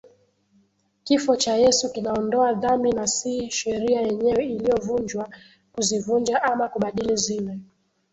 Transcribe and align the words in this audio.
Kifo 1.03 1.35
cha 1.35 1.55
Yesu 1.57 1.91
kinaondoa 1.91 2.53
dhambi 2.53 2.91
na 2.91 3.07
sii 3.07 3.49
Sheria 3.49 4.01
yenyewe 4.01 4.45
iliyovunjwa 4.45 5.29
Kuzivunja 5.71 6.43
ama 6.43 6.69
kubadili 6.69 7.15
zile 7.15 7.59